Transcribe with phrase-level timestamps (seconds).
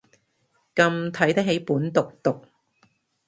[0.73, 2.43] 咁睇得起本毒毒